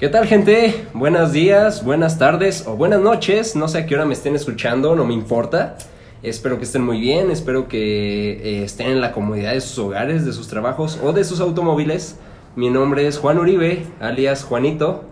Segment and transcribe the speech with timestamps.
[0.00, 0.86] ¿Qué tal gente?
[0.94, 3.54] Buenos días, buenas tardes o buenas noches.
[3.54, 5.76] No sé a qué hora me estén escuchando, no me importa.
[6.22, 10.24] Espero que estén muy bien, espero que eh, estén en la comodidad de sus hogares,
[10.24, 12.16] de sus trabajos o de sus automóviles.
[12.56, 15.04] Mi nombre es Juan Uribe, alias Juanito.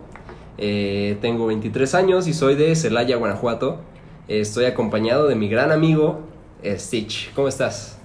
[0.57, 3.81] Eh, tengo 23 años y soy de Celaya, Guanajuato.
[4.27, 6.21] estoy acompañado de mi gran amigo
[6.65, 7.31] Stitch.
[7.35, 7.99] ¿Cómo estás?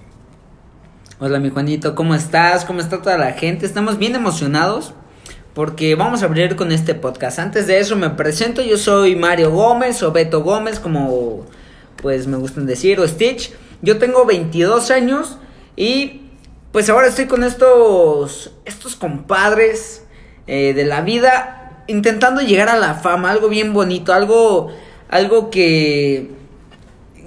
[1.19, 2.63] Hola mi Juanito, ¿cómo estás?
[2.63, 3.65] ¿Cómo está toda la gente?
[3.65, 4.93] Estamos bien emocionados
[5.55, 7.39] porque vamos a abrir con este podcast.
[7.39, 11.45] Antes de eso me presento, yo soy Mario Gómez o Beto Gómez, como
[11.95, 13.53] pues me gustan decir, o Stitch.
[13.81, 15.37] Yo tengo 22 años
[15.77, 16.23] y
[16.73, 20.03] pues ahora estoy con estos, estos compadres
[20.45, 24.73] eh, de la vida intentando llegar a la fama, algo bien bonito, algo,
[25.09, 26.31] algo que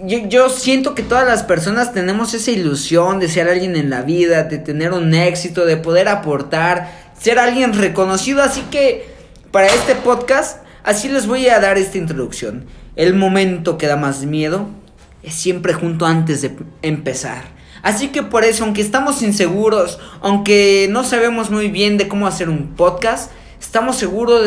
[0.04, 4.02] yo, yo, siento que todas las personas tenemos esa ilusión de ser alguien en la
[4.02, 8.42] vida, de tener un éxito, de poder aportar, ser alguien reconocido.
[8.42, 9.08] Así que
[9.50, 12.66] para este podcast, así les voy a dar esta introducción.
[12.96, 14.68] El momento que da más miedo
[15.22, 17.58] es siempre junto antes de empezar.
[17.82, 22.48] Así que por eso, aunque estamos inseguros, aunque no sabemos muy bien de cómo hacer
[22.48, 24.42] un podcast, estamos seguros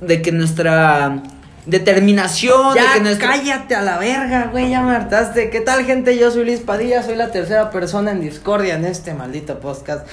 [0.00, 1.22] de, que nuestra
[1.66, 2.76] determinación.
[2.76, 5.50] Ya, de que cállate a la verga, güey, ya me hartaste.
[5.50, 6.16] ¿Qué tal, gente?
[6.16, 10.06] Yo soy Luis Padilla, soy la tercera persona en discordia en este maldito podcast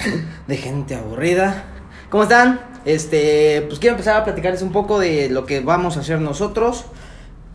[0.48, 1.73] de gente aburrida.
[2.14, 2.60] ¿Cómo están?
[2.86, 6.86] Este, pues quiero empezar a platicarles un poco de lo que vamos a hacer nosotros.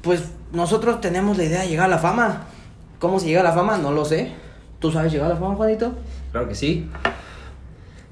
[0.03, 2.48] Pues nosotros tenemos la idea de llegar a la fama.
[2.98, 3.78] ¿Cómo se llega a la fama?
[3.78, 4.33] No lo sé.
[4.81, 5.92] ¿Tú sabes llegar a la fama, Juanito?
[6.33, 6.91] Claro que sí.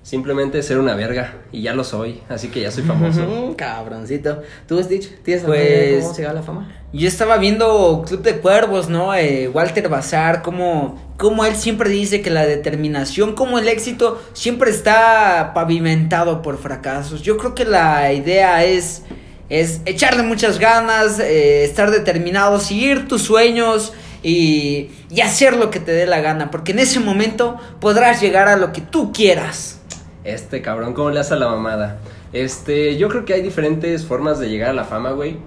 [0.05, 1.35] Simplemente ser una verga.
[1.51, 2.23] Y ya lo soy.
[2.29, 3.55] Así que ya soy famoso.
[3.59, 4.41] Cabroncito.
[4.69, 5.21] ¿Tú, Stitch?
[5.25, 6.73] ¿Tienes pues, cómo se llega a la fama?
[6.93, 9.13] Yo estaba viendo Club de Cuervos, ¿no?
[9.17, 14.71] Eh, Walter Bazar, como como él siempre dice que la determinación, como el éxito, siempre
[14.71, 17.23] está pavimentado por fracasos.
[17.23, 19.03] Yo creo que la idea es,
[19.49, 25.81] es echarle muchas ganas, eh, estar determinado, seguir tus sueños y, y hacer lo que
[25.81, 29.81] te dé la gana, porque en ese momento podrás llegar a lo que tú quieras.
[30.25, 31.99] Este cabrón, ¿cómo le hace la mamada?
[32.33, 35.39] Este, yo creo que hay diferentes formas de llegar a la fama, güey.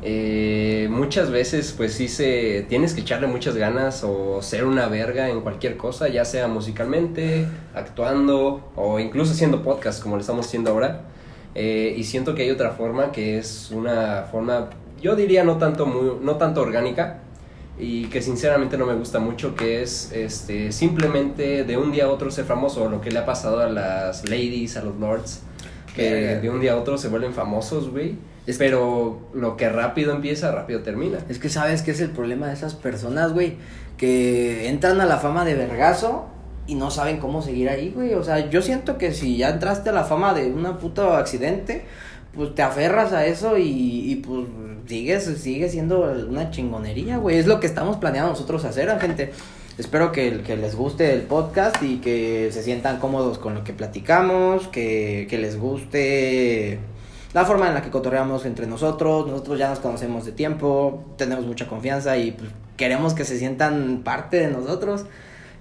[0.00, 5.28] Eh, muchas veces pues sí se tienes que echarle muchas ganas o ser una verga
[5.28, 10.70] en cualquier cosa, ya sea musicalmente, actuando o incluso haciendo podcast como lo estamos haciendo
[10.70, 11.02] ahora.
[11.54, 14.70] Eh, y siento que hay otra forma que es una forma,
[15.00, 17.20] yo diría no tanto, muy, no tanto orgánica
[17.78, 22.08] y que sinceramente no me gusta mucho, que es este, simplemente de un día a
[22.08, 25.42] otro ser famoso, lo que le ha pasado a las ladies, a los lords,
[25.94, 28.16] que de un día a otro se vuelven famosos, güey
[28.56, 31.18] pero lo que rápido empieza, rápido termina.
[31.28, 33.56] Es que sabes que es el problema de esas personas, güey,
[33.98, 36.26] que entran a la fama de vergazo
[36.66, 38.14] y no saben cómo seguir ahí, güey.
[38.14, 41.84] O sea, yo siento que si ya entraste a la fama de una puta accidente,
[42.34, 44.46] pues te aferras a eso y, y pues
[44.86, 47.36] sigues, sigue siendo una chingonería, güey.
[47.36, 49.32] Es lo que estamos planeando nosotros hacer, gente.
[49.76, 53.72] Espero que, que, les guste el podcast y que se sientan cómodos con lo que
[53.72, 56.80] platicamos, que, que les guste
[57.34, 61.44] la forma en la que cotorreamos entre nosotros, nosotros ya nos conocemos de tiempo, tenemos
[61.44, 65.04] mucha confianza y pues, queremos que se sientan parte de nosotros.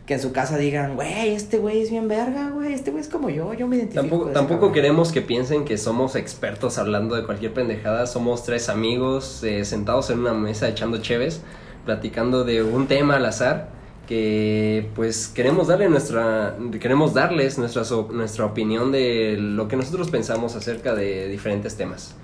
[0.05, 3.09] Que en su casa digan, güey, este güey es bien verga, güey, este güey es
[3.09, 4.07] como yo, yo me identifico.
[4.07, 8.07] Tampoco, tampoco queremos que piensen que somos expertos hablando de cualquier pendejada.
[8.07, 11.41] Somos tres amigos eh, sentados en una mesa echando cheves,
[11.84, 13.76] platicando de un tema al azar
[14.07, 20.56] que pues queremos darle nuestra queremos darles nuestra nuestra opinión de lo que nosotros pensamos
[20.56, 22.16] acerca de diferentes temas.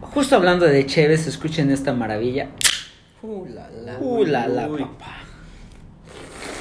[0.00, 2.48] Justo hablando de Chévez, escuchen esta maravilla.
[3.22, 5.18] Uh, la, la, uh, la, la papá.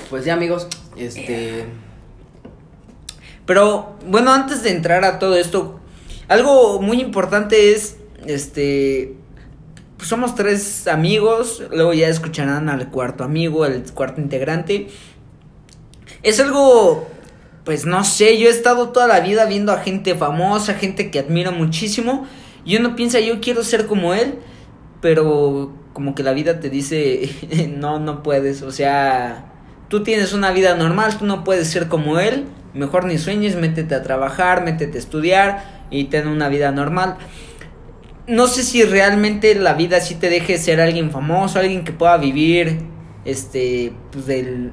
[0.09, 0.67] Pues ya, amigos,
[0.97, 1.65] este
[3.45, 5.79] Pero bueno, antes de entrar a todo esto,
[6.27, 9.15] algo muy importante es este
[9.99, 14.87] pues somos tres amigos, luego ya escucharán al cuarto amigo, al cuarto integrante.
[16.23, 17.09] Es algo,
[17.65, 21.19] pues no sé, yo he estado toda la vida viendo a gente famosa, gente que
[21.19, 22.25] admiro muchísimo,
[22.63, 24.35] y uno piensa, yo quiero ser como él,
[25.01, 27.29] pero como que la vida te dice,
[27.77, 29.51] no, no puedes, o sea,
[29.89, 33.95] tú tienes una vida normal, tú no puedes ser como él, mejor ni sueñes, métete
[33.95, 37.17] a trabajar, métete a estudiar y ten una vida normal
[38.29, 42.15] no sé si realmente la vida sí te deje ser alguien famoso, alguien que pueda
[42.17, 42.79] vivir,
[43.25, 44.71] este, pues del,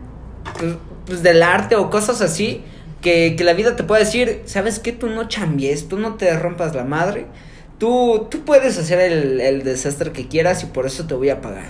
[0.58, 0.74] pues,
[1.06, 2.62] pues del arte o cosas así,
[3.00, 4.92] que, que, la vida te pueda decir, ¿sabes qué?
[4.92, 7.26] Tú no chambies, tú no te rompas la madre,
[7.78, 11.40] tú, tú puedes hacer el, el desastre que quieras y por eso te voy a
[11.40, 11.68] pagar.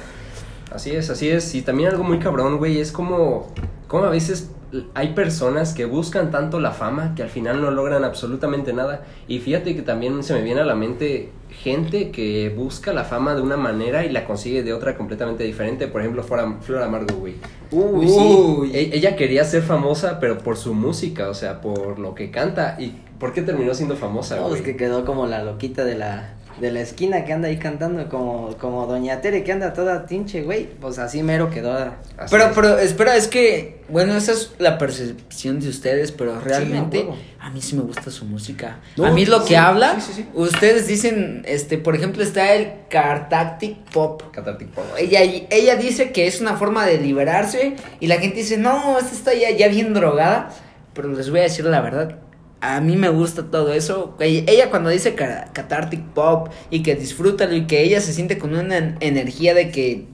[0.72, 3.52] Así es, así es, y también algo muy cabrón, güey, es como,
[3.86, 4.50] como a veces
[4.94, 9.04] hay personas que buscan tanto la fama que al final no logran absolutamente nada.
[9.28, 13.34] Y fíjate que también se me viene a la mente gente que busca la fama
[13.34, 15.86] de una manera y la consigue de otra completamente diferente.
[15.88, 17.34] Por ejemplo, Flora, Flora Amargo, güey.
[17.70, 18.70] Uy, Uy.
[18.76, 22.76] E- Ella quería ser famosa, pero por su música, o sea, por lo que canta.
[22.78, 24.60] ¿Y por qué terminó siendo famosa, No, güey?
[24.60, 28.08] es que quedó como la loquita de la, de la esquina que anda ahí cantando,
[28.08, 30.66] como, como Doña Tere que anda toda tinche, güey.
[30.80, 31.72] Pues así mero quedó.
[31.74, 32.52] Así Pero, es.
[32.54, 37.06] pero, espera, es que, bueno, esa es la percepción de ustedes, pero realmente
[37.40, 38.80] a mí sí me gusta su música.
[38.96, 40.28] No, a mí lo sí, que habla, sí, sí, sí.
[40.34, 44.22] ustedes dicen, este, por ejemplo, está el Cartactic Pop.
[44.22, 44.84] Pop.
[44.98, 45.20] Ella,
[45.50, 49.34] ella dice que es una forma de liberarse y la gente dice, no, esta está
[49.34, 50.50] ya, ya bien drogada.
[50.94, 52.16] Pero les voy a decir la verdad,
[52.60, 54.16] a mí me gusta todo eso.
[54.20, 58.54] Ella, cuando dice ca- cathartic pop y que disfrútalo y que ella se siente con
[58.54, 60.06] una en- energía de que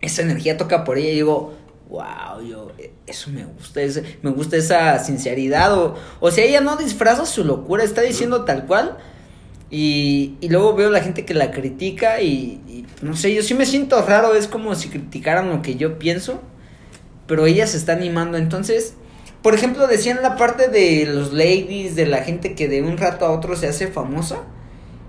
[0.00, 1.54] esa energía toca por ella, y digo,
[1.90, 3.80] wow, yo, eh, eso me gusta,
[4.22, 5.76] me gusta esa sinceridad.
[5.78, 8.96] O, o sea, ella no disfraza su locura, está diciendo tal cual.
[9.70, 13.54] Y, y luego veo la gente que la critica y, y no sé, yo sí
[13.54, 16.42] me siento raro, es como si criticaran lo que yo pienso,
[17.26, 18.36] pero ella se está animando.
[18.38, 18.94] Entonces,
[19.42, 23.26] por ejemplo, decían la parte de los ladies, de la gente que de un rato
[23.26, 24.38] a otro se hace famosa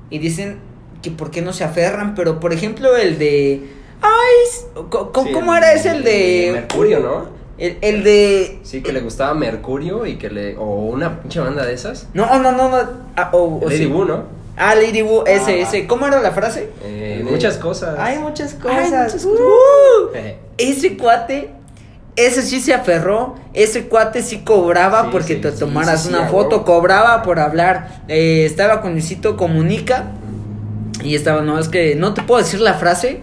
[0.10, 0.60] y dicen
[1.02, 3.62] que por qué no se aferran, pero por ejemplo el de...
[4.02, 6.50] Ay, co- Sí, ¿cómo era ese el de...
[6.54, 7.26] Mercurio, ¿no?
[7.58, 8.60] El, el de...
[8.64, 10.58] Sí, que le gustaba Mercurio y que le.
[10.58, 12.08] O una pinche banda de esas.
[12.14, 12.78] No, no, no, no.
[13.16, 13.86] ah, o- o Lady sí.
[13.86, 14.24] Wu, ¿no?
[14.58, 15.88] Ah, Lady Wu, ese, Ah, ese.
[15.88, 16.70] ¿Cómo era la frase?
[16.84, 17.98] Eh, muchas cosas.
[18.00, 19.14] Hay muchas Ay, cosas.
[19.14, 19.30] muchas Uh.
[19.30, 20.16] cosas.
[20.16, 21.52] Eh, Ese cuate,
[22.16, 26.28] ese sí se aferró, ese cuate sí cobraba Sí, porque sí, te tomaras sí, una
[26.28, 28.04] foto, cobraba por hablar.
[28.08, 30.12] Eh, estaba con Luisito Comunica
[31.04, 33.22] y estaba, no, es que no te puedo decir la frase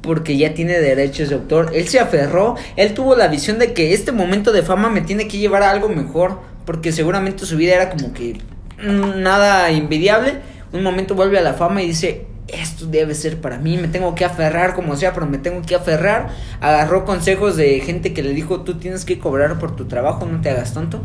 [0.00, 1.70] porque ya tiene derechos de autor.
[1.74, 5.28] Él se aferró, él tuvo la visión de que este momento de fama me tiene
[5.28, 8.38] que llevar a algo mejor porque seguramente su vida era como que
[8.82, 10.34] mm, nada envidiable.
[10.72, 14.14] Un momento vuelve a la fama y dice, esto debe ser para mí, me tengo
[14.14, 16.30] que aferrar como sea, pero me tengo que aferrar.
[16.60, 20.40] Agarró consejos de gente que le dijo, tú tienes que cobrar por tu trabajo, no
[20.40, 21.02] te hagas tonto.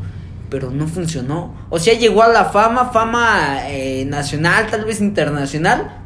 [0.50, 1.56] Pero no funcionó.
[1.70, 5.98] O sea, llegó a la fama, fama eh, nacional, tal vez internacional.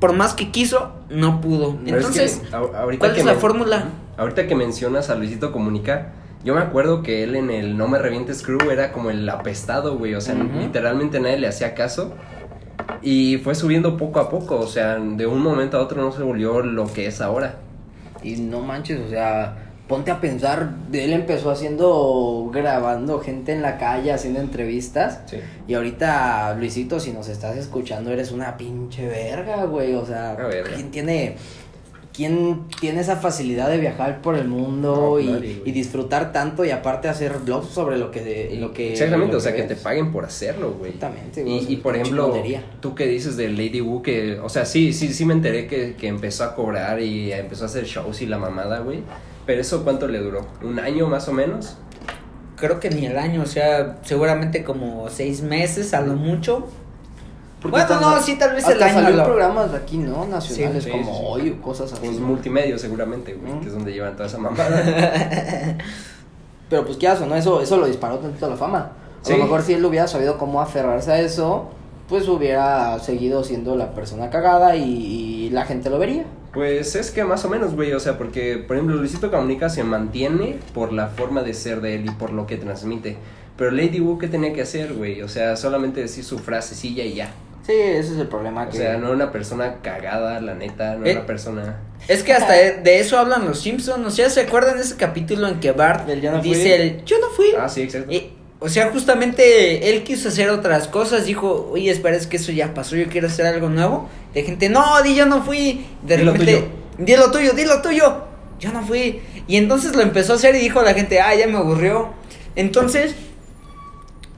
[0.00, 1.78] Por más que quiso, no pudo.
[1.84, 3.84] pero es que Entonces, ahorita ¿cuál que es la fórmula?
[4.16, 6.12] Ahorita que mencionas a Luisito Comunica,
[6.44, 9.96] yo me acuerdo que él en el No Me Revientes Crew era como el apestado,
[9.96, 10.14] güey.
[10.14, 12.12] O sea, literalmente nadie le hacía caso.
[13.02, 14.58] Y fue subiendo poco a poco.
[14.58, 17.56] O sea, de un momento a otro no se volvió lo que es ahora.
[18.22, 23.76] Y no manches, o sea, ponte a pensar, él empezó haciendo, grabando gente en la
[23.76, 25.20] calle, haciendo entrevistas.
[25.26, 25.36] Sí.
[25.68, 29.94] Y ahorita, Luisito, si nos estás escuchando, eres una pinche verga, güey.
[29.94, 30.36] O sea.
[30.74, 31.36] ¿quién tiene,
[32.14, 35.62] quién tiene esa facilidad de viajar por el mundo No, y, nadie, güey.
[35.68, 39.40] y disfrutar tanto y aparte hacer vlogs sobre lo que, lo que Exactamente, lo o
[39.40, 40.92] sea, que te paguen por hacerlo, güey.
[40.92, 42.64] Exactamente, güey, o Y, por ejemplo, chingonería.
[42.80, 45.94] tú que dices de Lady Wu, que, o sea, sí, sí, sí me enteré que,
[45.96, 49.00] que empezó a cobrar y empezó a hacer shows y la mamada, güey.
[49.44, 50.46] Pero eso, ¿cuánto le duró?
[50.62, 51.76] ¿Un año más o menos?
[52.56, 56.68] creo que ni el año, o sea, seguramente como seis meses a lo mucho.
[57.64, 60.26] Porque Bueno, no, sí, tal vez el año salió lo- programas de aquí, ¿no?
[60.26, 61.22] Nacionales, Sí, sí, como sí.
[61.26, 62.02] hoy o cosas así.
[62.04, 63.60] Pues multimedia seguramente, güey, Mm.
[63.60, 64.68] que es donde llevan toda esa mamada.
[66.68, 68.78] Pero pues qué o no, eso, eso lo disparó tanto a la fama.
[69.22, 69.32] A Sí.
[69.32, 71.70] lo mejor si él hubiera sabido cómo aferrarse a eso,
[72.08, 74.82] pues hubiera seguido siendo la persona cagada y,
[75.46, 76.24] y la gente lo vería.
[76.52, 79.82] Pues es que más o menos, güey, o sea, porque, por ejemplo, Luisito Comunica se
[79.84, 83.16] mantiene por la forma de ser de él y por lo que transmite.
[83.56, 85.22] Pero Lady Wu, ¿qué tenía que hacer, güey?
[85.22, 87.30] O sea, solamente decir su frasecilla y ya.
[87.66, 88.64] Sí, ese es el problema.
[88.64, 88.76] O que...
[88.76, 91.10] sea, no era una persona cagada, la neta, no Eh.
[91.10, 91.80] era una persona...
[92.08, 94.06] Es que hasta de, de eso hablan los Simpsons.
[94.06, 96.50] O sea, ¿se acuerdan de ese capítulo en que Bart Del yo no fui?
[96.50, 97.46] dice el yo no fui?
[97.58, 98.12] Ah, sí, exacto.
[98.12, 101.24] Y, o sea, justamente él quiso hacer otras cosas.
[101.24, 102.96] Dijo, oye, espera, es que eso ya pasó.
[102.96, 104.08] Yo quiero hacer algo nuevo.
[104.34, 105.86] De gente, no, di yo no fui.
[106.02, 106.68] De Di lo repente, tuyo.
[106.98, 108.24] di lo tuyo, di lo tuyo.
[108.60, 109.20] Yo no fui.
[109.46, 112.10] Y entonces lo empezó a hacer y dijo a la gente, ah, ya me aburrió.
[112.56, 113.14] Entonces,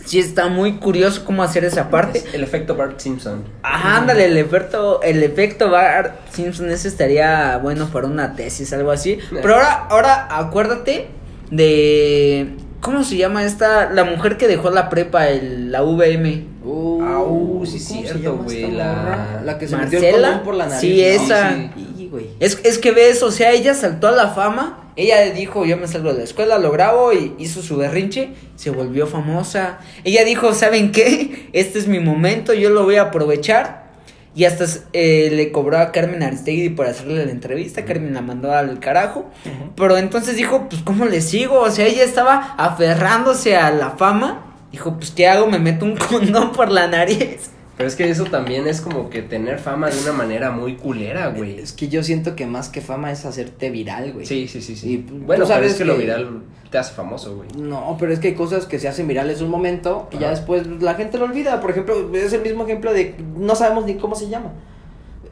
[0.07, 2.21] sí está muy curioso cómo hacer esa parte.
[2.21, 3.45] Es el efecto Bart Simpson.
[3.63, 8.91] Ajá, ándale, el efecto, el efecto Bart Simpson ese estaría bueno para una tesis, algo
[8.91, 9.19] así.
[9.31, 11.09] Pero ahora, ahora acuérdate
[11.51, 13.91] de ¿cómo se llama esta?
[13.91, 16.47] La mujer que dejó la prepa, el, la VM.
[16.65, 19.41] Uh, Ah, uh, sí, ¿cómo se cierto, güey, la-?
[19.45, 20.43] La que se metió el ¿Marcela?
[20.43, 20.81] por la nariz.
[20.81, 21.07] Sí, ¿no?
[21.07, 21.51] esa.
[21.53, 22.27] Sí, Y, güey.
[22.41, 24.83] Es, es que ves, o sea, ella saltó a la fama.
[24.97, 28.71] Ella dijo, yo me salgo de la escuela, lo grabo y hizo su berrinche, se
[28.71, 29.79] volvió famosa.
[30.05, 31.51] Ella dijo, ¿saben qué?
[31.53, 33.87] Este es mi momento, yo lo voy a aprovechar.
[34.35, 37.87] Y hasta eh, le cobró a Carmen Aristegui por hacerle la entrevista.
[37.87, 39.31] Carmen la mandó al carajo.
[39.75, 41.61] Pero entonces dijo, pues, ¿cómo le sigo?
[41.61, 44.55] O sea, ella estaba aferrándose a la fama.
[44.73, 45.47] Dijo, pues, ¿qué hago?
[45.47, 47.51] Me meto un condón por la nariz.
[47.77, 51.29] Pero es que eso también es como que tener fama de una manera muy culera,
[51.29, 51.59] güey.
[51.59, 54.25] Es que yo siento que más que fama es hacerte viral, güey.
[54.25, 54.97] Sí, sí, sí, Y, sí.
[55.07, 57.49] pues, bueno, tú pero sabes es que, lo viral te hace famoso, güey.
[57.59, 60.67] No, pero es que hay cosas que se hacen virales un momento y ya después
[60.81, 61.61] la gente lo olvida.
[61.61, 64.53] Por ejemplo, es el mismo ejemplo de no sabemos ni cómo se llama.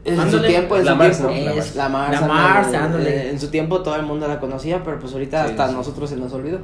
[0.03, 1.33] En su tiempo, en La su Mars, tiempo.
[1.33, 1.45] ¿no?
[1.45, 1.75] La es Mars.
[1.75, 2.27] la Mars, La.
[2.27, 3.09] Mars, ándale.
[3.09, 5.73] Eh, En su tiempo todo el mundo la conocía, pero pues ahorita Sí, hasta sí.
[5.73, 6.59] nosotros se nos olvidó.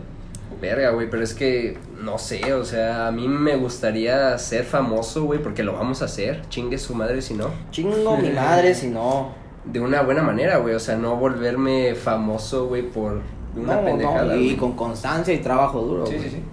[0.62, 5.24] Verga, güey, pero es que, no sé, o sea, a mí me gustaría ser famoso,
[5.26, 8.88] güey, porque lo vamos a hacer, chingue su madre si no, Chingo mi madre si
[8.88, 9.30] no.
[9.66, 13.22] de una buena manera, güey, o sea, no volverme famoso, güey, por
[13.56, 14.36] una No, pendejada.
[14.36, 16.06] no, y con constancia y trabajo duro.
[16.06, 16.30] Sí, güey.
[16.30, 16.44] sí, sí.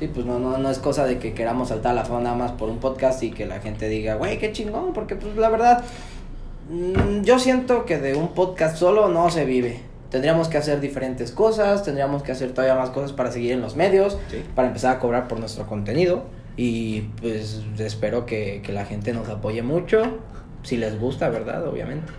[0.00, 2.36] Sí, pues no, no, no es cosa de que queramos saltar a la fama nada
[2.36, 5.48] más por un podcast y que la gente diga, güey, qué chingón, porque pues la
[5.48, 5.84] verdad,
[6.68, 9.80] mm, yo siento que de un podcast solo no se vive.
[10.16, 13.76] Tendríamos que hacer diferentes cosas, tendríamos que hacer todavía más cosas para seguir en los
[13.76, 14.42] medios, Sí.
[14.54, 16.24] para empezar a cobrar por nuestro contenido.
[16.56, 20.02] Y pues espero que, que la gente nos apoye mucho,
[20.62, 21.68] si les gusta, ¿verdad?
[21.68, 22.10] Obviamente.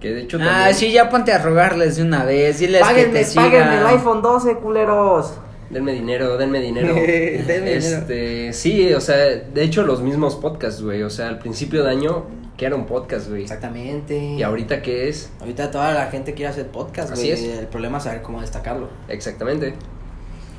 [0.00, 2.60] Que de hecho Ah, sí, ya ponte a rogarles de una vez.
[2.60, 3.46] Diles que Páguenme, te sigan.
[3.50, 5.34] páguenme el iPhone 12, culeros.
[5.70, 6.94] denme dinero, denme dinero.
[6.94, 11.82] Denme este, sí, o sea, de hecho los mismos podcasts, güey, o sea, al principio
[11.82, 13.42] de año, que era un podcast, güey.
[13.42, 14.16] Exactamente.
[14.16, 15.30] Y ahorita, ¿qué es?
[15.40, 17.32] Ahorita toda la gente quiere hacer podcast, Así güey.
[17.32, 17.58] es.
[17.58, 18.88] El problema es saber cómo destacarlo.
[19.08, 19.74] Exactamente.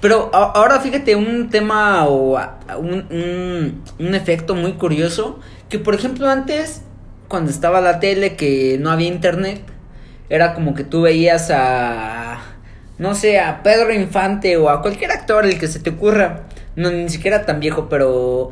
[0.01, 5.39] Pero a- ahora fíjate un tema o a- un, un, un efecto muy curioso.
[5.69, 6.81] Que por ejemplo antes,
[7.27, 9.61] cuando estaba la tele, que no había internet,
[10.29, 12.39] era como que tú veías a,
[12.97, 16.43] no sé, a Pedro Infante o a cualquier actor, el que se te ocurra.
[16.75, 18.51] No, ni siquiera tan viejo, pero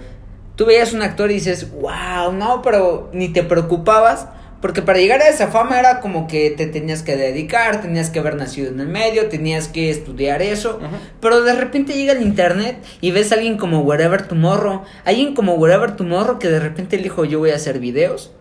[0.55, 4.27] tú veías un actor y dices, wow, no, pero ni te preocupabas.
[4.61, 8.19] Porque para llegar a esa fama era como que te tenías que dedicar, tenías que
[8.19, 10.79] haber nacido en el medio, tenías que estudiar eso.
[11.19, 14.83] Pero de repente llega el internet y ves a alguien como Wherever Tomorrow.
[15.03, 18.31] Alguien como Wherever Tomorrow que de repente él dijo yo voy a hacer videos.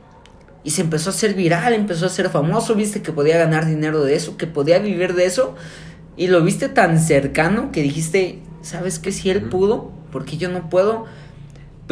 [0.62, 4.04] Y se empezó a hacer viral, empezó a ser famoso, viste que podía ganar dinero
[4.04, 5.56] de eso, que podía vivir de eso.
[6.16, 9.10] Y lo viste tan cercano que dijiste, ¿sabes qué?
[9.10, 11.06] Si él pudo, porque yo no puedo.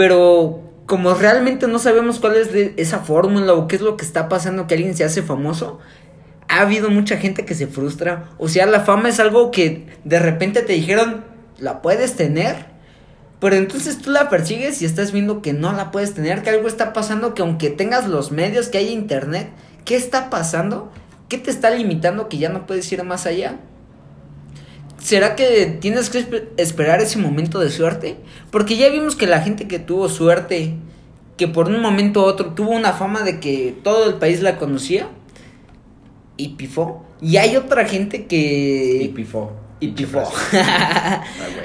[0.00, 4.30] Pero como realmente no sabemos cuál es esa fórmula o qué es lo que está
[4.30, 5.78] pasando que alguien se hace famoso,
[6.48, 8.30] ha habido mucha gente que se frustra.
[8.38, 11.22] O sea, la fama es algo que de repente te dijeron,
[11.58, 12.64] la puedes tener.
[13.40, 16.66] Pero entonces tú la persigues y estás viendo que no la puedes tener, que algo
[16.66, 19.50] está pasando, que aunque tengas los medios, que haya internet,
[19.84, 20.90] ¿qué está pasando?
[21.28, 23.58] ¿Qué te está limitando que ya no puedes ir más allá?
[25.00, 28.16] ¿Será que tienes que espe- esperar ese momento de suerte?
[28.50, 30.74] Porque ya vimos que la gente que tuvo suerte,
[31.36, 34.56] que por un momento u otro tuvo una fama de que todo el país la
[34.58, 35.08] conocía
[36.36, 37.04] y pifó.
[37.20, 39.00] Y hay otra gente que...
[39.02, 39.52] Y pifó.
[39.80, 40.22] y pifó.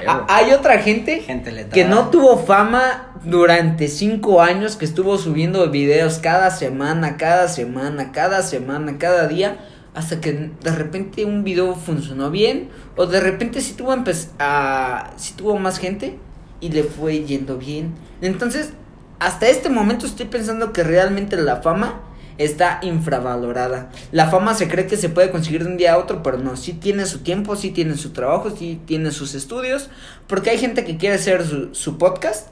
[0.08, 5.68] Ah, hay otra gente Gente que no tuvo fama durante cinco años, que estuvo subiendo
[5.70, 9.56] videos cada semana, cada semana, cada semana, cada día,
[9.96, 13.92] hasta que de repente un video funcionó bien, o de repente sí tuvo,
[14.38, 16.18] a- sí tuvo más gente
[16.60, 17.94] y le fue yendo bien.
[18.20, 18.70] Entonces,
[19.18, 22.02] hasta este momento estoy pensando que realmente la fama
[22.38, 23.90] está infravalorada.
[24.12, 26.56] La fama se cree que se puede conseguir de un día a otro, pero no,
[26.56, 29.88] sí tiene su tiempo, sí tiene su trabajo, sí tiene sus estudios,
[30.26, 32.48] porque hay gente que quiere hacer su podcast,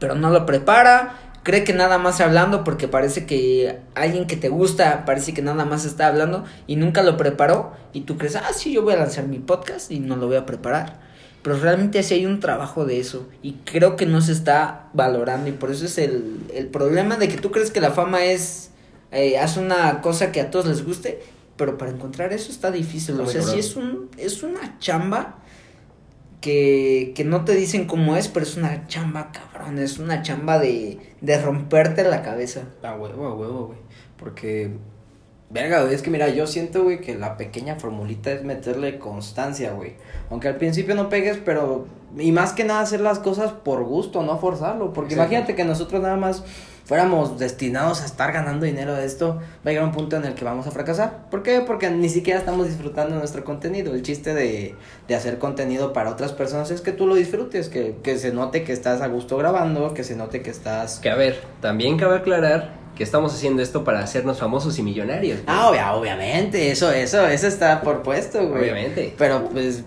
[0.00, 1.14] pero no lo prepara,
[1.44, 5.64] cree que nada más hablando porque parece que alguien que te gusta parece que nada
[5.64, 8.96] más está hablando y nunca lo preparó y tú crees, ah, sí, yo voy a
[8.96, 10.98] lanzar mi podcast y no lo voy a preparar.
[11.42, 15.50] Pero realmente sí hay un trabajo de eso y creo que no se está valorando
[15.50, 18.70] y por eso es el, el problema de que tú crees que la fama es,
[19.12, 21.20] eh, haz una cosa que a todos les guste,
[21.58, 23.20] pero para encontrar eso está difícil.
[23.20, 25.36] O sea, sí es, un, es una chamba
[26.44, 29.78] que, que no te dicen cómo es, pero es una chamba, cabrón.
[29.78, 32.64] Es una chamba de, de romperte la cabeza.
[32.82, 33.78] A huevo, a huevo, güey.
[34.18, 34.72] Porque,
[35.48, 39.72] verga, güey, es que mira, yo siento, güey, que la pequeña formulita es meterle constancia,
[39.72, 39.94] güey.
[40.28, 41.86] Aunque al principio no pegues, pero.
[42.18, 44.92] Y más que nada hacer las cosas por gusto, no forzarlo.
[44.92, 45.32] Porque Exacto.
[45.32, 46.44] imagínate que nosotros nada más
[46.84, 50.34] fuéramos destinados a estar ganando dinero de esto, va a llegar un punto en el
[50.34, 51.30] que vamos a fracasar.
[51.30, 51.60] ¿Por qué?
[51.66, 53.94] Porque ni siquiera estamos disfrutando nuestro contenido.
[53.94, 54.74] El chiste de,
[55.08, 58.64] de hacer contenido para otras personas es que tú lo disfrutes, que, que se note
[58.64, 62.16] que estás a gusto grabando, que se note que estás Que a ver, también cabe
[62.16, 65.42] aclarar que estamos haciendo esto para hacernos famosos y millonarios.
[65.42, 65.56] güey.
[65.56, 68.60] Ah, obvia- obviamente, eso, eso, eso está por puesto, güey.
[68.62, 69.14] Obviamente.
[69.18, 69.82] Pero pues,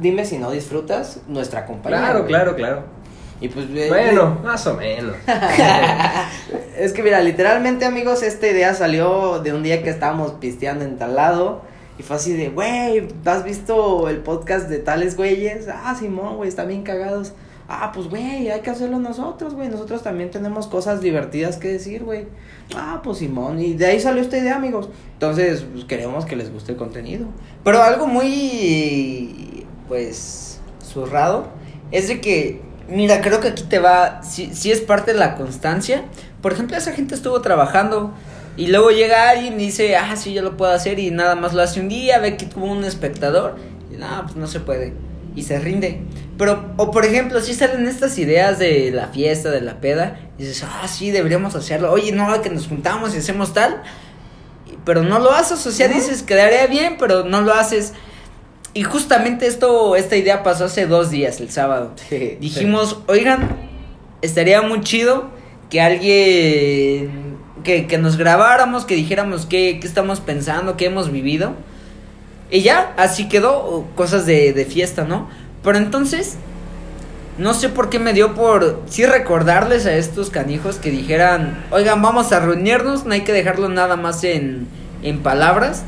[0.00, 1.98] dime si no disfrutas nuestra compañía.
[1.98, 2.28] Claro, güey.
[2.28, 2.95] claro, claro.
[3.40, 5.16] Y pues, eh, Bueno, más o menos.
[6.78, 10.98] Es que mira, literalmente amigos, esta idea salió de un día que estábamos pisteando en
[10.98, 11.62] tal lado.
[11.98, 15.66] Y fue así de, güey, ¿has visto el podcast de tales güeyes?
[15.68, 17.32] Ah, Simón, güey, están bien cagados.
[17.68, 19.68] Ah, pues, güey, hay que hacerlo nosotros, güey.
[19.68, 22.26] Nosotros también tenemos cosas divertidas que decir, güey.
[22.76, 23.58] Ah, pues, Simón.
[23.58, 24.90] Y de ahí salió esta idea, amigos.
[25.14, 27.26] Entonces, pues, queremos que les guste el contenido.
[27.64, 31.46] Pero algo muy, pues, zurrado
[31.90, 35.34] es de que, mira, creo que aquí te va, si, si es parte de la
[35.34, 36.04] constancia.
[36.42, 38.12] Por ejemplo, esa gente estuvo trabajando
[38.56, 41.52] y luego llega alguien y dice, ah, sí, yo lo puedo hacer y nada más
[41.54, 43.56] lo hace un día, ve que tuvo un espectador
[43.92, 44.94] y nada, pues no se puede
[45.34, 46.00] y se rinde.
[46.38, 50.44] Pero, o por ejemplo, si salen estas ideas de la fiesta, de la peda, y
[50.44, 51.92] dices, ah, sí, deberíamos hacerlo.
[51.92, 53.82] Oye, no, que nos juntamos y hacemos tal,
[54.84, 57.92] pero no lo haces, o sea, dices, quedaría bien, pero no lo haces.
[58.76, 61.92] Y justamente esto, esta idea pasó hace dos días, el sábado.
[62.40, 63.56] Dijimos, oigan,
[64.20, 65.30] estaría muy chido
[65.70, 71.54] que alguien, que, que nos grabáramos, que dijéramos qué, qué estamos pensando, qué hemos vivido.
[72.50, 75.30] Y ya, así quedó, cosas de, de fiesta, ¿no?
[75.64, 76.36] Pero entonces,
[77.38, 82.02] no sé por qué me dio por sí recordarles a estos canijos que dijeran, oigan,
[82.02, 84.68] vamos a reunirnos, no hay que dejarlo nada más en,
[85.02, 85.82] en palabras.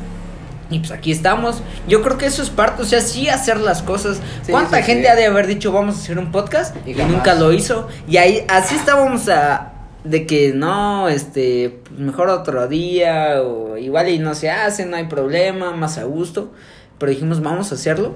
[0.71, 1.63] Y pues aquí estamos.
[1.87, 4.21] Yo creo que eso es parte, o sea, sí hacer las cosas.
[4.43, 5.09] Sí, ¿Cuánta sí, gente sí.
[5.09, 7.89] ha de haber dicho vamos a hacer un podcast Y y, nunca lo hizo?
[8.07, 9.73] Y ahí así estábamos a
[10.05, 14.97] de que no, este, pues mejor otro día o igual y no se hace, no
[14.97, 16.53] hay problema, más a gusto.
[16.99, 18.15] Pero dijimos, vamos a hacerlo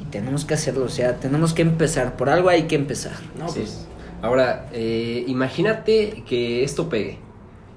[0.00, 3.12] y tenemos que hacerlo, o sea, tenemos que empezar, por algo hay que empezar.
[3.38, 3.60] No, Sí.
[3.60, 3.86] pues.
[4.22, 7.18] Ahora, eh, imagínate que esto pegue.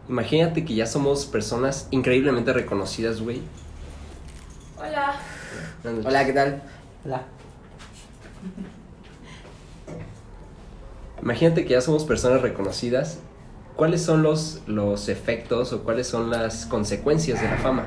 [0.07, 3.41] Imagínate que ya somos personas increíblemente reconocidas, güey.
[4.79, 5.13] Hola.
[6.05, 6.61] Hola, ¿qué tal?
[7.05, 7.21] Hola.
[11.21, 13.19] Imagínate que ya somos personas reconocidas.
[13.75, 17.85] ¿Cuáles son los, los efectos o cuáles son las consecuencias de la fama?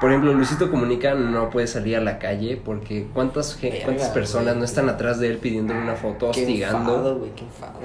[0.00, 4.64] Por ejemplo, Luisito Comunica no puede salir a la calle porque ¿cuántas, cuántas personas no
[4.64, 6.90] están atrás de él pidiéndole una foto, Qué hostigando?
[6.94, 7.80] enfado, güey, qué enfado.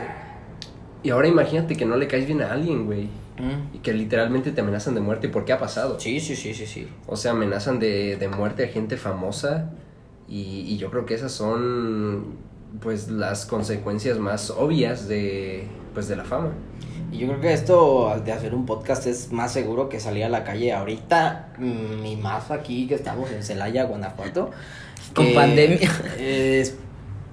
[1.06, 3.04] Y ahora imagínate que no le caes bien a alguien, güey.
[3.38, 3.76] Mm.
[3.76, 5.30] Y que literalmente te amenazan de muerte.
[5.30, 6.00] ¿Por qué ha pasado?
[6.00, 6.88] Sí, sí, sí, sí, sí.
[7.06, 9.70] O sea, amenazan de, de muerte a gente famosa.
[10.28, 12.38] Y, y yo creo que esas son
[12.82, 16.50] pues las consecuencias más obvias de pues de la fama.
[17.12, 20.30] Y yo creo que esto de hacer un podcast es más seguro que salir a
[20.30, 21.54] la calle ahorita,
[22.04, 24.50] y más aquí que estamos en Celaya, Guanajuato.
[25.14, 25.90] Con pandemia.
[26.20, 26.76] es-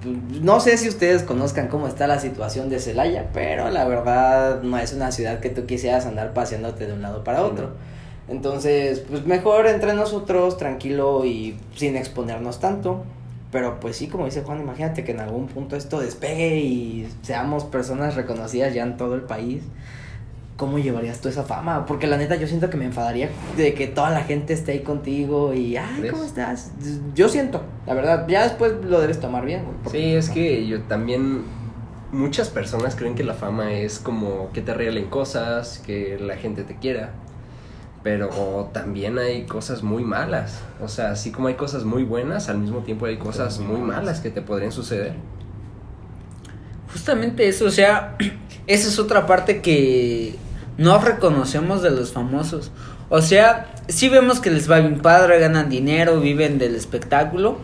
[0.04, 4.78] no sé si ustedes conozcan cómo está la situación de Celaya, pero la verdad no
[4.78, 7.70] es una ciudad que tú quisieras andar paseándote de un lado para otro.
[8.28, 13.04] Entonces, pues mejor entre nosotros, tranquilo y sin exponernos tanto.
[13.50, 17.64] Pero pues sí, como dice Juan, imagínate que en algún punto esto despegue y seamos
[17.64, 19.62] personas reconocidas ya en todo el país.
[20.56, 21.86] ¿Cómo llevarías tú esa fama?
[21.86, 24.80] Porque la neta yo siento que me enfadaría de que toda la gente esté ahí
[24.80, 26.08] contigo y, ay.
[26.10, 26.72] ¿cómo estás?
[27.14, 29.64] Yo siento, la verdad, ya después lo debes tomar bien.
[29.64, 31.42] güey, Sí, es que yo también
[32.12, 36.62] muchas personas creen que la fama es como que te regalen cosas, que la gente
[36.62, 37.10] te quiera.
[38.02, 40.60] Pero también hay cosas muy malas.
[40.82, 44.20] O sea, así como hay cosas muy buenas, al mismo tiempo hay cosas muy malas
[44.20, 45.14] que te podrían suceder.
[46.92, 48.16] Justamente eso, o sea,
[48.66, 50.35] esa es otra parte que
[50.78, 52.70] no reconocemos de los famosos.
[53.09, 57.59] O sea, sí vemos que les va bien padre, ganan dinero, viven del espectáculo,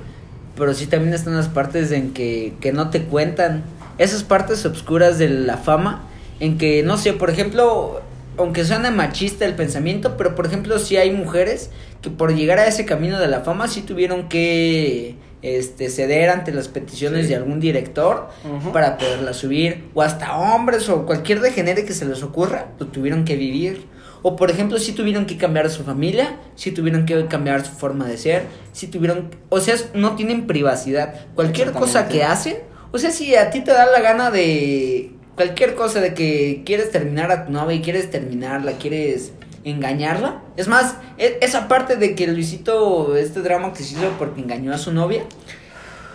[0.57, 3.64] pero sí también están las partes en que, que no te cuentan.
[3.97, 6.03] Esas partes obscuras de la fama,
[6.41, 8.03] en que, no sé, por ejemplo,
[8.37, 11.71] aunque suene machista el pensamiento, pero por ejemplo, sí hay mujeres
[12.03, 16.53] que por llegar a ese camino de la fama sí tuvieron que este, ceder ante
[16.53, 17.29] las peticiones Sí.
[17.31, 18.29] de algún director
[18.72, 23.24] para poderla subir, o hasta hombres o cualquier degenere que se les ocurra, lo tuvieron
[23.24, 23.87] que vivir.
[24.22, 28.07] O por ejemplo, si tuvieron que cambiar su familia, si tuvieron que cambiar su forma
[28.09, 31.14] de ser, si tuvieron, o sea, no tienen privacidad.
[31.37, 32.57] Cualquier cosa que hacen,
[32.90, 36.90] o sea, si a ti te da la gana de cualquier cosa de que quieres
[36.90, 39.31] terminar a tu novia y quieres terminarla, quieres
[39.70, 40.42] engañarla.
[40.57, 44.72] Es más, e- esa parte de que Luisito, este drama que se hizo porque engañó
[44.72, 45.24] a su novia,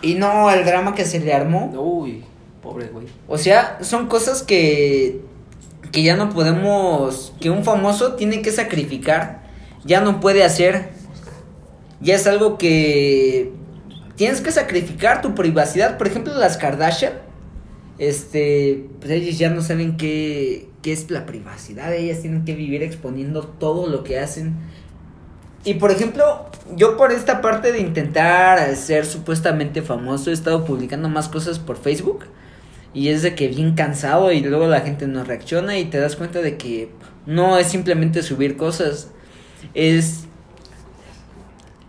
[0.02, 2.24] y no el drama que se le armó, Uy,
[2.62, 3.08] pobre güey.
[3.28, 5.22] o sea, son cosas que,
[5.92, 9.44] que ya no podemos, que un famoso tiene que sacrificar,
[9.86, 10.90] ya no puede hacer.
[12.02, 13.54] Ya es algo que
[14.18, 15.98] tienes que sacrificar tu privacidad.
[15.98, 17.14] Por ejemplo, las Kardashian,
[17.98, 21.94] este, pues ellos ya no saben qué, qué es la privacidad.
[21.94, 24.56] Ellas tienen que vivir exponiendo todo lo que hacen.
[25.66, 31.10] Y por ejemplo, yo por esta parte de intentar ser supuestamente famoso, he estado publicando
[31.10, 32.26] más cosas por Facebook.
[32.96, 36.16] y es de que bien cansado y luego la gente no reacciona y te das
[36.16, 36.90] cuenta de que
[37.26, 39.10] no es simplemente subir cosas,
[39.74, 40.26] es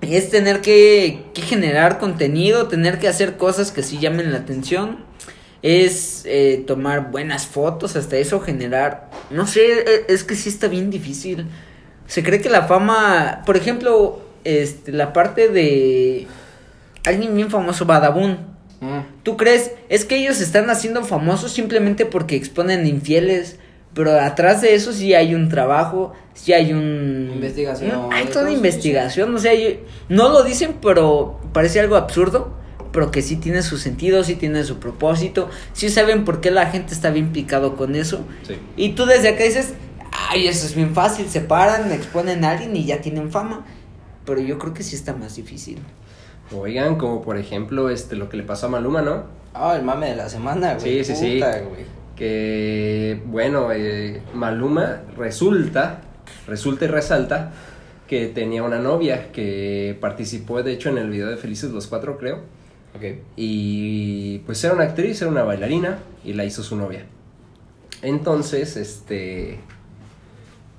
[0.01, 4.99] es tener que, que generar contenido, tener que hacer cosas que sí llamen la atención,
[5.65, 10.69] es eh, tomar buenas fotos, hasta eso generar, no sé, e- es que sí está
[10.69, 11.47] bien difícil.
[12.07, 16.27] Se cree que la fama, por ejemplo, este, la parte de
[17.07, 18.33] alguien bien famoso, Badabun.
[18.81, 19.23] Mm.
[19.23, 19.71] ¿Tú crees?
[19.89, 23.59] Es que ellos están haciendo famosos simplemente porque exponen infieles.
[23.95, 27.31] Pero atrás de eso sí hay un trabajo, sí hay un...
[27.33, 29.77] Investigación, No, hay toda investigación, o sea, yo-
[30.09, 32.53] no lo dicen, pero parece algo absurdo,
[32.95, 36.67] pero que sí tiene su sentido, sí tiene su propósito, sí saben por qué la
[36.67, 38.25] gente está bien picado con eso.
[38.47, 38.55] Sí.
[38.77, 39.75] Y tú desde acá dices,
[40.31, 43.67] ay, eso es bien fácil, se paran, exponen a alguien y ya tienen fama.
[44.25, 45.81] Pero yo creo que sí está más difícil.
[46.57, 49.25] Oigan, como por ejemplo este lo que le pasó a Maluma, ¿no?
[49.55, 51.05] Ah, el mame de la semana, güey.
[51.05, 51.35] Sí, sí, sí.
[51.35, 51.85] Puta, güey.
[52.15, 56.03] Que, bueno, eh, Maluma resulta,
[56.47, 57.53] resulta y resalta
[58.07, 62.19] que tenía una novia que participó, de hecho, en el video de Felices los Cuatro,
[62.19, 62.55] creo.
[63.37, 67.07] Y pues era una actriz, era una bailarina y la hizo su novia.
[68.03, 69.59] Entonces, este,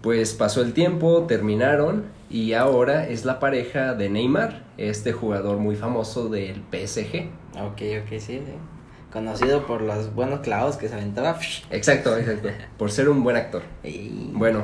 [0.02, 5.76] pues pasó el tiempo, terminaron y ahora es la pareja de Neymar, este jugador muy
[5.76, 7.30] famoso del PSG.
[7.60, 8.54] Ok, ok, sí, sí.
[9.12, 11.40] Conocido por los buenos clavos que se aventaba.
[11.72, 13.64] Exacto, exacto, por ser un buen actor.
[13.84, 14.30] Y...
[14.34, 14.64] Bueno,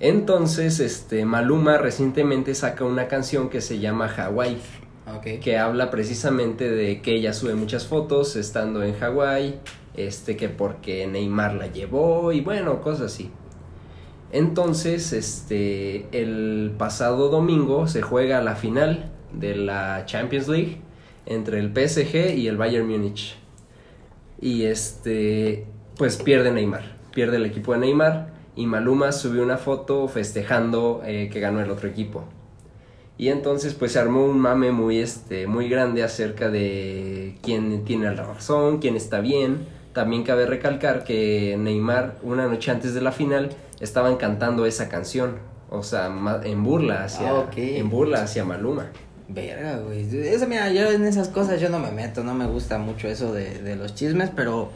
[0.00, 4.58] entonces, este, Maluma recientemente saca una canción que se llama Hawaii,
[5.06, 5.40] Ok.
[5.42, 9.60] que habla precisamente de que ella sube muchas fotos estando en Hawái,
[9.94, 13.30] este, que porque Neymar la llevó y bueno, cosas así.
[14.32, 20.78] Entonces, este, el pasado domingo se juega la final de la Champions League
[21.26, 23.36] entre el PSG y el Bayern Múnich.
[24.40, 30.08] Y este, pues pierde Neymar, pierde el equipo de Neymar y Maluma subió una foto
[30.08, 32.24] festejando eh, que ganó el otro equipo.
[33.16, 38.12] Y entonces pues se armó un mame muy este muy grande acerca de quién tiene
[38.14, 39.66] la razón, quién está bien.
[39.92, 43.50] También cabe recalcar que Neymar una noche antes de la final
[43.80, 45.36] estaban cantando esa canción,
[45.70, 48.86] o sea, en burla hacia Ah, en burla hacia Maluma.
[49.28, 50.02] Verga, güey.
[50.26, 53.32] Eso, mira, yo en esas cosas yo no me meto, no me gusta mucho eso
[53.32, 54.70] de, de los chismes, pero.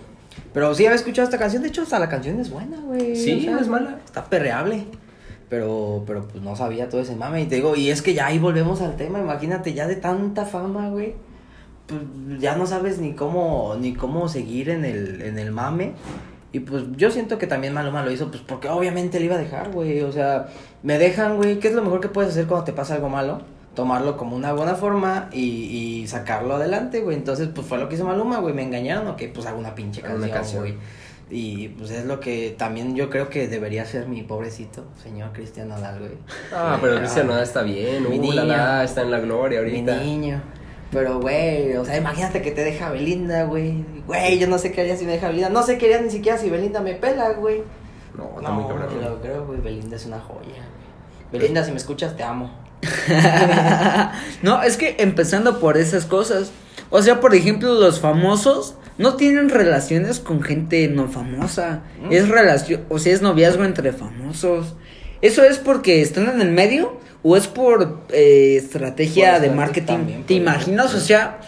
[0.54, 3.16] Pero sí había escuchado esta canción, de hecho, hasta la canción es buena, güey.
[3.16, 3.98] Sí, no es mala.
[4.04, 4.84] Está perreable.
[5.48, 7.42] Pero, pero pues no sabía todo ese mame.
[7.42, 10.44] Y te digo, y es que ya ahí volvemos al tema, imagínate, ya de tanta
[10.44, 11.14] fama, güey.
[11.86, 12.02] Pues
[12.38, 15.92] ya no sabes ni cómo, ni cómo seguir en el, en el mame.
[16.52, 19.38] Y pues yo siento que también Maluma lo hizo, pues porque obviamente le iba a
[19.38, 20.02] dejar, güey.
[20.02, 20.48] O sea,
[20.82, 21.58] me dejan, güey.
[21.58, 23.40] ¿Qué es lo mejor que puedes hacer cuando te pasa algo malo?
[23.74, 25.40] Tomarlo como una buena forma y,
[26.02, 27.16] y sacarlo adelante, güey.
[27.16, 28.52] Entonces, pues fue lo que hizo Maluma, güey.
[28.54, 30.62] Me engañaron, ok, pues hago una pinche Hago una canción, canción.
[30.62, 30.74] güey.
[31.30, 35.68] Y pues es lo que también yo creo que debería ser mi pobrecito señor Cristian
[35.68, 36.12] Nodal, güey.
[36.52, 38.56] Ah, pero Cristian Nodal está bien, Mi uh, la, niño.
[38.56, 39.96] la, está en la gloria ahorita.
[39.96, 40.42] Mi niño.
[40.90, 43.84] Pero, güey, o sea, imagínate que te deja Belinda, güey.
[44.06, 45.50] Güey, yo no sé qué haría si me deja Belinda.
[45.50, 47.62] No sé qué haría ni siquiera si Belinda me pela, güey.
[48.16, 48.88] No, está muy cabrón.
[48.94, 49.60] yo lo creo, güey.
[49.60, 50.40] Belinda es una joya.
[50.40, 51.40] güey.
[51.42, 52.50] Belinda, si me escuchas, te amo.
[54.42, 56.52] no, es que empezando por esas cosas.
[56.88, 61.82] O sea, por ejemplo, los famosos no tienen relaciones con gente no famosa.
[62.02, 62.12] ¿Mm?
[62.12, 64.74] Es relación, o sea, es noviazgo entre famosos.
[65.22, 69.86] ¿Eso es porque están en el medio o es por eh, estrategia Por de marketing?
[69.86, 70.94] también, ¿Te imaginas?
[70.94, 71.40] O sea,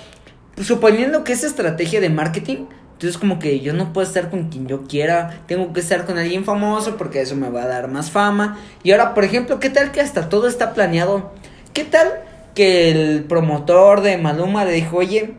[0.62, 4.66] suponiendo que es estrategia de marketing, entonces como que yo no puedo estar con quien
[4.66, 8.10] yo quiera, tengo que estar con alguien famoso porque eso me va a dar más
[8.10, 8.58] fama.
[8.82, 11.32] Y ahora, por ejemplo, ¿qué tal que hasta todo está planeado?
[11.72, 12.08] ¿Qué tal
[12.54, 15.34] que el promotor de Maluma le dijo, oye,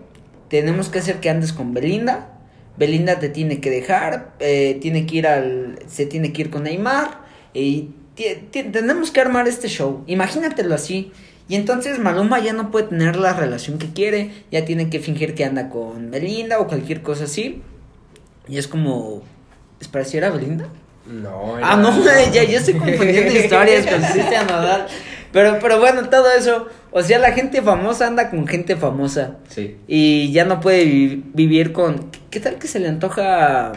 [0.51, 2.27] tenemos que hacer que andes con Belinda?
[2.77, 6.63] Belinda te tiene que dejar, eh, tiene que ir al, se tiene que ir con
[6.63, 7.21] Neymar
[7.53, 7.89] y
[8.71, 10.03] tenemos que armar este show.
[10.07, 11.11] Imagínatelo así.
[11.49, 15.35] Y entonces Maluma ya no puede tener la relación que quiere, ya tiene que fingir
[15.35, 17.61] que anda con Belinda o cualquier cosa así.
[18.47, 19.21] Y es como,
[19.79, 20.67] ¿espera si era Belinda?
[21.05, 24.87] No, Ah, era- no, ya, ya estoy confundiendo historias con Cristian Nodal.
[25.32, 26.67] Pero, pero bueno, todo eso.
[26.91, 29.38] O sea, la gente famosa anda con gente famosa.
[29.48, 29.78] Sí.
[29.88, 32.10] Y ya no puede vi- vivir con.
[32.30, 33.72] ¿Qué tal que se le antoja?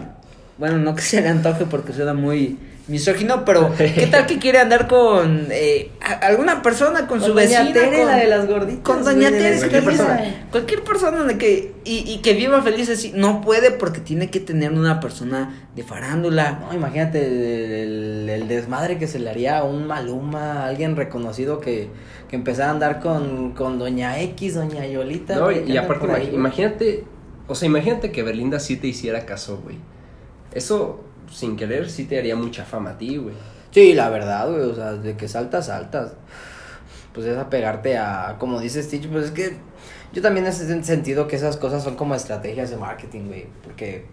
[0.59, 4.59] Bueno, no que se le antoje porque suena muy misógino, pero ¿qué tal que quiere
[4.59, 7.73] andar con eh, alguna persona, con, Con su doña vecina?
[7.73, 10.20] Tere, con, la de las gorditas, Con doña Tere, cualquier persona.
[10.51, 13.12] Cualquier persona de que, y, y que viva feliz así.
[13.14, 16.59] No puede porque tiene que tener una persona de farándula.
[16.61, 20.97] No, imagínate el, el- el desmadre que se le haría a un Maluma, a alguien
[20.97, 21.88] reconocido que,
[22.29, 25.37] que empezara a andar con, con Doña X, Doña Yolita.
[25.37, 27.05] No, y, aparte, imagínate
[27.47, 29.77] O sea, imagínate que Belinda sí te hiciera caso, güey.
[30.53, 33.34] Eso, sin querer, sí te haría mucha fama a ti, güey.
[33.70, 36.12] Sí, la verdad, güey, o sea, de que saltas, saltas.
[37.12, 39.56] Pues es apegarte a, como dice Stitch, pues es que
[40.14, 43.46] yo también he sentido que esas cosas son como estrategias de marketing, güey.
[43.64, 44.06] Porque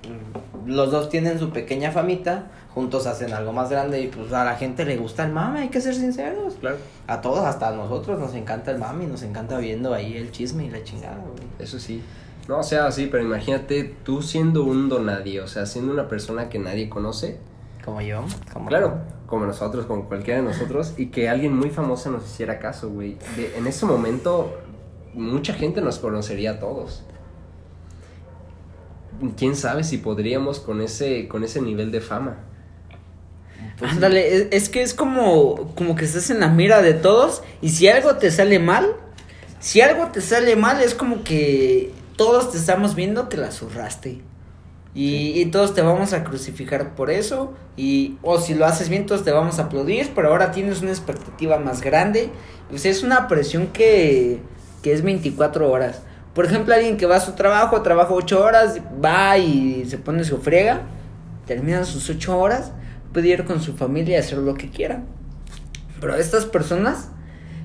[0.66, 4.56] los dos tienen su pequeña famita, juntos hacen algo más grande y pues a la
[4.56, 6.56] gente le gusta el mame, hay que ser sinceros.
[6.56, 6.78] Claro.
[7.06, 10.32] A todos, hasta a nosotros, nos encanta el mame y nos encanta viendo ahí el
[10.32, 11.44] chisme y la chingada, güey.
[11.60, 12.02] Eso sí.
[12.52, 16.50] No, o sea, sí, pero imagínate tú siendo un donadie, o sea, siendo una persona
[16.50, 17.38] que nadie conoce.
[17.86, 18.26] Como yo.
[18.52, 22.60] Como Claro, como nosotros, como cualquiera de nosotros, y que alguien muy famoso nos hiciera
[22.60, 23.16] caso, güey.
[23.56, 24.54] En ese momento,
[25.14, 27.04] mucha gente nos conocería a todos.
[29.38, 32.36] Quién sabe si podríamos con ese, con ese nivel de fama.
[33.80, 37.44] Pues, Ándale, es, es que es como, como que estás en la mira de todos
[37.62, 38.94] y si algo te sale mal,
[39.62, 44.22] si algo te sale mal es como que todos te estamos viendo que la zurraste.
[44.94, 47.56] Y, y todos te vamos a crucificar por eso.
[47.76, 50.12] Y, o si lo haces bien, todos te vamos a aplaudir.
[50.14, 52.30] Pero ahora tienes una expectativa más grande.
[52.70, 54.40] Pues es una presión que,
[54.84, 56.04] que es 24 horas.
[56.36, 60.24] Por ejemplo, alguien que va a su trabajo, trabaja 8 horas, va y se pone
[60.24, 60.84] su friega,
[61.48, 62.72] terminan sus 8 horas,
[63.12, 65.02] puede ir con su familia y hacer lo que quiera.
[66.00, 67.10] Pero estas personas,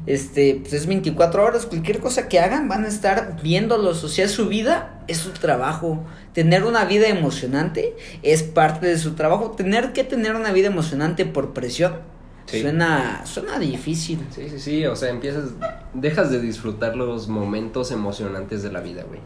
[0.06, 4.28] este, pues es 24 horas, cualquier cosa que hagan van a estar viéndolos, o sea,
[4.28, 6.04] su vida es su trabajo.
[6.32, 9.52] Tener una vida emocionante es parte de su trabajo.
[9.52, 11.94] Tener que tener una vida emocionante por presión
[12.46, 12.60] Sí.
[12.60, 14.20] suena, suena difícil.
[14.30, 15.50] Sí, sí, sí, o sea, empiezas,
[15.94, 19.18] dejas de disfrutar los momentos emocionantes de la vida, güey.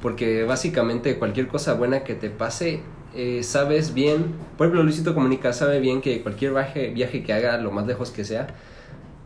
[0.00, 2.80] Porque básicamente cualquier cosa buena que te pase,
[3.14, 7.58] eh, sabes bien, por ejemplo, Luisito Comunica sabe bien que cualquier viaje, viaje que haga,
[7.58, 8.46] lo más lejos que sea,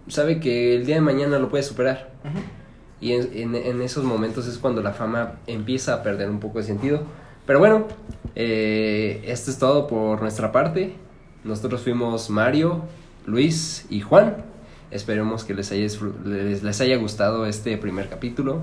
[0.08, 2.10] sabe que el día de mañana lo puede superar.
[3.00, 6.58] Y en, en- en esos momentos es cuando la fama empieza a perder un poco
[6.58, 7.02] de sentido.
[7.46, 7.86] Pero bueno,
[8.34, 10.94] eh, esto es todo por nuestra parte.
[11.44, 12.82] Nosotros fuimos Mario,
[13.26, 14.36] Luis y Juan.
[14.90, 15.86] Esperemos que les haya,
[16.24, 18.60] les, les haya gustado este primer capítulo.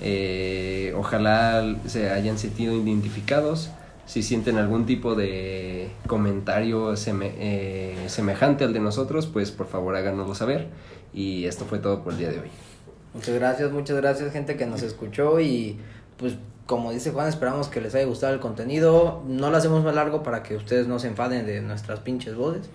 [0.00, 3.70] Eh, ojalá se hayan sentido identificados.
[4.06, 9.96] Si sienten algún tipo de comentario seme- eh, semejante al de nosotros, pues por favor
[9.96, 10.68] háganoslo saber.
[11.12, 12.48] Y esto fue todo por el día de hoy.
[13.14, 15.78] Muchas gracias, muchas gracias gente que nos escuchó y
[16.18, 16.34] pues
[16.66, 19.22] como dice Juan, esperamos que les haya gustado el contenido.
[19.26, 22.68] No lo hacemos más largo para que ustedes no se enfaden de nuestras pinches voces.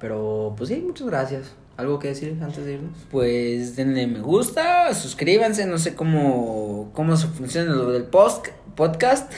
[0.00, 1.52] Pero pues sí, muchas gracias.
[1.76, 2.96] ¿Algo que decir antes de irnos?
[3.10, 9.32] Pues denle me gusta, suscríbanse, no sé cómo, cómo se funciona lo del post, podcast.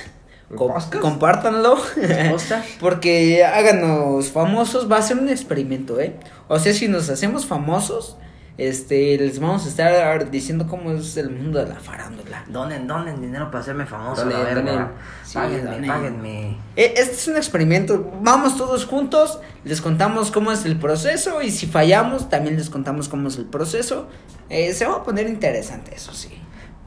[1.00, 1.76] Compártanlo.
[2.80, 6.16] Porque háganos famosos, va a ser un experimento, ¿eh?
[6.48, 8.16] O sea, si nos hacemos famosos,
[8.56, 12.44] este, les vamos a estar diciendo cómo es el mundo de la farándula.
[12.48, 14.22] Donen, donen dinero para hacerme famoso.
[14.22, 14.72] Donen, la verga.
[14.72, 14.88] donen.
[15.24, 15.88] Sí, páguenme, donen.
[15.88, 16.48] páguenme.
[16.76, 18.12] Eh, Este es un experimento.
[18.22, 23.08] Vamos todos juntos, les contamos cómo es el proceso y si fallamos, también les contamos
[23.08, 24.06] cómo es el proceso.
[24.48, 26.28] Eh, se va a poner interesante, eso sí.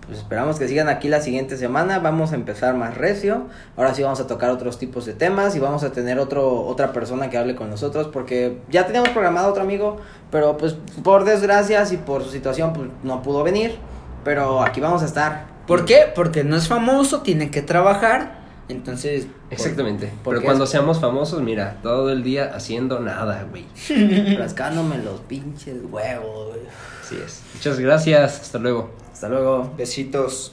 [0.07, 1.99] Pues esperamos que sigan aquí la siguiente semana.
[1.99, 3.47] Vamos a empezar más recio.
[3.75, 6.93] Ahora sí vamos a tocar otros tipos de temas y vamos a tener otro otra
[6.93, 9.97] persona que hable con nosotros porque ya teníamos programado otro amigo,
[10.31, 13.77] pero pues por desgracias y por su situación pues no pudo venir,
[14.23, 15.45] pero aquí vamos a estar.
[15.67, 16.05] ¿Por qué?
[16.15, 18.37] Porque no es famoso, tiene que trabajar.
[18.69, 20.11] Entonces, Exactamente.
[20.25, 23.65] Pero cuando es- seamos famosos, mira, todo el día haciendo nada, güey.
[24.37, 26.47] Rascándome los pinches huevos.
[26.49, 26.61] güey.
[27.01, 27.41] Así es.
[27.55, 28.41] Muchas gracias.
[28.41, 28.89] Hasta luego.
[29.17, 29.71] Hasta luego.
[29.75, 30.51] besitos.